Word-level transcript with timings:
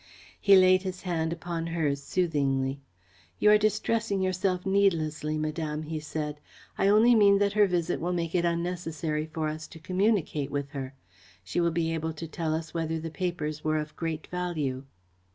He 0.41 0.55
laid 0.55 0.81
his 0.81 1.03
hand 1.03 1.31
upon 1.31 1.67
hers 1.67 2.01
soothingly. 2.01 2.81
"You 3.37 3.51
are 3.51 3.59
distressing 3.59 4.19
yourself 4.19 4.65
needlessly, 4.65 5.37
Madame," 5.37 5.83
he 5.83 5.99
said. 5.99 6.39
"I 6.75 6.87
only 6.87 7.13
mean 7.13 7.37
that 7.37 7.53
her 7.53 7.67
visit 7.67 7.99
will 7.99 8.11
make 8.11 8.33
it 8.33 8.43
unnecessary 8.43 9.27
for 9.27 9.47
us 9.47 9.67
to 9.67 9.77
communicate 9.79 10.49
with 10.49 10.69
her. 10.69 10.95
She 11.43 11.59
will 11.61 11.69
be 11.69 11.93
able 11.93 12.13
to 12.13 12.27
tell 12.27 12.55
us 12.55 12.73
whether 12.73 12.99
the 12.99 13.11
papers 13.11 13.63
were 13.63 13.77
of 13.77 13.95
great 13.95 14.25
value." 14.25 14.85